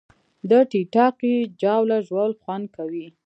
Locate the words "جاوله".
1.61-1.97